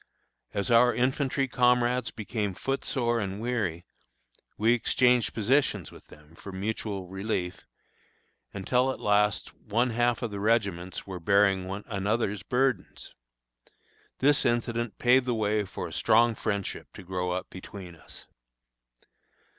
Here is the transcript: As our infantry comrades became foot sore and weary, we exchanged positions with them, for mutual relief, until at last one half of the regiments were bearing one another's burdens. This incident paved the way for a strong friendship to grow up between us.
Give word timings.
As 0.51 0.71
our 0.71 0.95
infantry 0.95 1.47
comrades 1.47 2.09
became 2.09 2.55
foot 2.55 2.83
sore 2.83 3.19
and 3.19 3.39
weary, 3.39 3.85
we 4.57 4.73
exchanged 4.73 5.31
positions 5.35 5.91
with 5.91 6.07
them, 6.07 6.33
for 6.33 6.51
mutual 6.51 7.07
relief, 7.07 7.67
until 8.51 8.91
at 8.91 8.99
last 8.99 9.53
one 9.53 9.91
half 9.91 10.23
of 10.23 10.31
the 10.31 10.39
regiments 10.39 11.05
were 11.05 11.19
bearing 11.19 11.67
one 11.67 11.83
another's 11.85 12.41
burdens. 12.41 13.13
This 14.17 14.43
incident 14.43 14.97
paved 14.97 15.27
the 15.27 15.35
way 15.35 15.65
for 15.65 15.87
a 15.89 15.93
strong 15.93 16.33
friendship 16.33 16.87
to 16.95 17.03
grow 17.03 17.29
up 17.29 17.51
between 17.51 17.95
us. 17.95 18.25